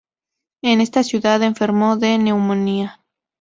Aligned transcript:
En 0.63 0.81
esta 0.81 1.03
ciudad 1.03 1.43
enfermó 1.43 1.95
de 1.95 2.17
neumonía. 2.17 3.03